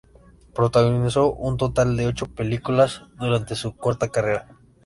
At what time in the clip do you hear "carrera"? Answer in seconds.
4.09-4.47